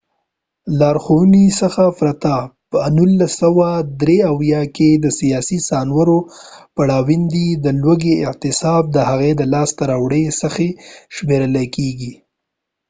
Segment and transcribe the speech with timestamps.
[0.67, 2.35] د لارښونې څخه پرته
[2.69, 4.89] په ۱۹۷۳ کې
[5.19, 6.09] سیاسې سانسور
[6.77, 10.65] پروړاندې د لوږې اعتصاب د هغه د لاسته راوړنو څخه
[11.15, 12.13] شمیرل کیږي